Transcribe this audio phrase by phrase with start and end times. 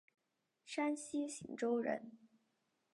[0.65, 2.13] 山西忻州人。